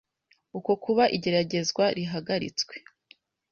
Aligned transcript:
uko 0.57 0.71
kuba 0.83 1.03
igeragezwa 1.15 1.83
rihagaritswe 1.97 2.73